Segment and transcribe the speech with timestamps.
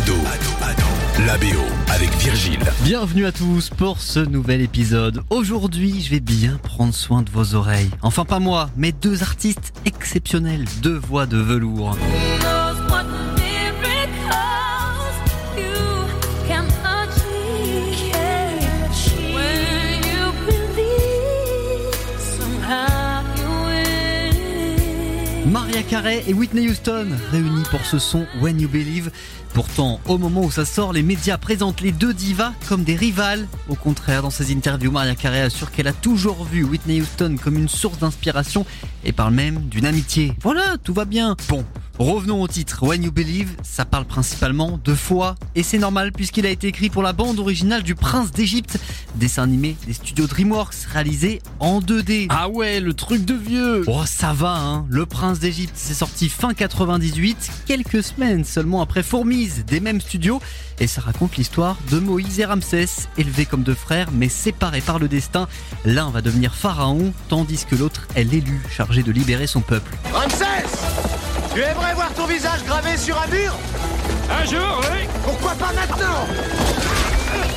[0.00, 0.14] Ado,
[1.26, 1.60] la BO
[1.92, 2.60] avec Virgile.
[2.84, 5.22] Bienvenue à tous pour ce nouvel épisode.
[5.28, 7.90] Aujourd'hui, je vais bien prendre soin de vos oreilles.
[8.00, 11.98] Enfin, pas moi, mais deux artistes exceptionnels, deux voix de velours.
[25.46, 29.10] Maria Carey et Whitney Houston réunis pour ce son When You Believe.
[29.54, 33.48] Pourtant, au moment où ça sort, les médias présentent les deux divas comme des rivales.
[33.68, 37.56] Au contraire, dans ses interviews, Maria Carey assure qu'elle a toujours vu Whitney Houston comme
[37.56, 38.64] une source d'inspiration
[39.04, 40.34] et parle même d'une amitié.
[40.42, 41.36] Voilà, tout va bien.
[41.48, 41.64] Bon,
[41.98, 42.84] revenons au titre.
[42.84, 46.90] When You Believe, ça parle principalement de foi et c'est normal puisqu'il a été écrit
[46.90, 48.78] pour la bande originale du Prince d'Égypte,
[49.16, 52.26] dessin animé des studios DreamWorks réalisé en 2D.
[52.30, 56.28] Ah ouais, le truc de vieux Oh ça va hein, Le Prince d'Égypte c'est sorti
[56.28, 60.40] fin 98, quelques semaines seulement après Fourmise des mêmes studios
[60.78, 64.98] et ça raconte l'histoire de Moïse et Ramsès, élevés comme deux frères mais séparés par
[64.98, 65.48] le destin.
[65.84, 69.92] L'un va devenir pharaon tandis que l'autre est l'élu chargé de libérer son peuple.
[70.12, 70.66] Ramsès
[71.54, 73.54] Tu aimerais voir ton visage gravé sur un mur?
[74.30, 76.26] Un jour, oui Pourquoi pas maintenant?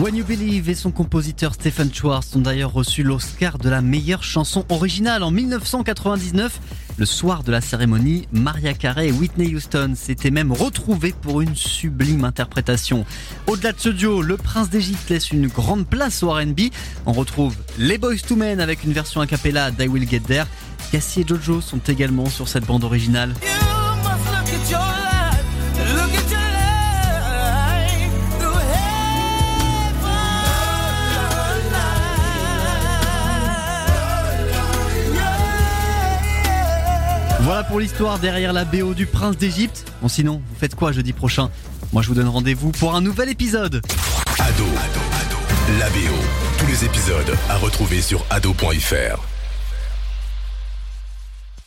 [0.00, 4.24] When You Believe et son compositeur Stephen Schwartz ont d'ailleurs reçu l'Oscar de la meilleure
[4.24, 6.58] chanson originale en 1999.
[6.96, 11.54] Le soir de la cérémonie, Maria Carey et Whitney Houston s'étaient même retrouvés pour une
[11.54, 13.06] sublime interprétation.
[13.46, 16.72] Au-delà de ce duo, le prince d'Égypte laisse une grande place au R&B.
[17.06, 20.46] On retrouve les Boys to Men avec une version a cappella d'I Will Get There.
[20.90, 23.32] Cassie et Jojo sont également sur cette bande originale.
[37.44, 39.84] Voilà pour l'histoire derrière la BO du Prince d'Égypte.
[40.00, 41.50] Bon sinon, vous faites quoi jeudi prochain?
[41.92, 43.82] Moi je vous donne rendez-vous pour un nouvel épisode.
[44.38, 44.64] Ado,
[45.78, 46.16] la BO.
[46.58, 49.33] Tous les épisodes à retrouver sur ado.fr.